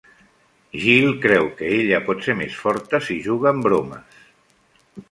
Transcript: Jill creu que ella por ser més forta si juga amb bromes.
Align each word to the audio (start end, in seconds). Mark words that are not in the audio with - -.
Jill 0.85 1.13
creu 1.25 1.49
que 1.61 1.69
ella 1.75 2.01
por 2.09 2.25
ser 2.29 2.37
més 2.41 2.59
forta 2.63 3.05
si 3.11 3.21
juga 3.31 3.53
amb 3.53 3.69
bromes. 3.71 4.23